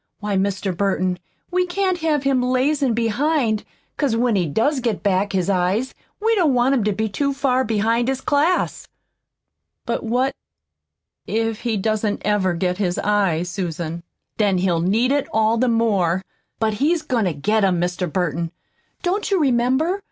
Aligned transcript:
Why, 0.19 0.35
Mr. 0.35 0.75
Burton, 0.75 1.19
we 1.51 1.67
can't 1.67 1.99
have 1.99 2.23
him 2.23 2.41
lazin' 2.41 2.95
behind, 2.95 3.63
'cause 3.97 4.15
when 4.15 4.35
he 4.35 4.47
does 4.47 4.79
get 4.79 5.03
back 5.03 5.31
his 5.33 5.47
eyes 5.47 5.93
we 6.19 6.33
don't 6.33 6.55
want 6.55 6.73
him 6.73 6.83
to 6.85 6.91
be 6.91 7.07
too 7.07 7.33
far 7.35 7.63
behind 7.63 8.07
his 8.07 8.19
class." 8.19 8.87
"But 9.85 10.01
what 10.01 10.33
if 11.27 11.59
he 11.61 11.77
doesn't 11.77 12.23
ever 12.25 12.55
get 12.55 12.79
his 12.79 12.97
eyes, 12.97 13.47
Susan?" 13.51 14.01
"Then 14.37 14.57
he'll 14.57 14.81
need 14.81 15.11
it 15.11 15.27
all 15.31 15.57
the 15.59 15.69
more. 15.69 16.23
But 16.57 16.73
he's 16.81 17.03
goin' 17.03 17.25
to 17.25 17.33
get 17.33 17.63
'em, 17.63 17.79
Mr. 17.79 18.11
Burton. 18.11 18.51
Don't 19.03 19.29
you 19.29 19.39
remember? 19.39 19.99